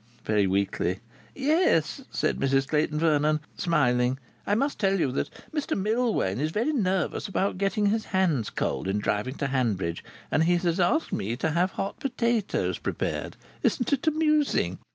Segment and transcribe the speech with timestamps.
[0.25, 0.99] very weakly.
[1.35, 4.17] "Yes," said Mrs Clayton Vernon, smiling.
[4.47, 8.87] "I must tell you that Mr Millwain is very nervous about getting his hands cold
[8.87, 10.03] in driving to Hanbridge.
[10.31, 13.37] And he has asked me to have hot potatoes prepared.
[13.61, 14.79] Isn't it amusing?